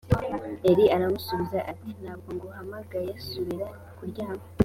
eli 0.69 0.83
aramusubiza 0.95 1.59
ati 1.71 1.89
ntabwo 2.01 2.29
nguhamagaye 2.35 3.11
subira 3.27 3.67
kuryama. 3.97 4.45